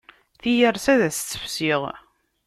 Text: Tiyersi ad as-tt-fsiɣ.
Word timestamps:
Tiyersi 0.41 0.89
ad 0.93 1.01
as-tt-fsiɣ. 1.07 1.81